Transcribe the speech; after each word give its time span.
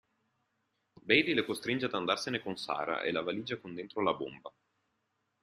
Bailey 1.07 1.35
lo 1.35 1.45
costringe 1.45 1.85
ad 1.85 1.93
andarsene 1.93 2.39
con 2.39 2.57
Sarah 2.57 3.03
e 3.03 3.11
la 3.11 3.21
valigia 3.21 3.59
con 3.59 3.75
dentro 3.75 4.01
la 4.01 4.13
bomba. 4.15 4.51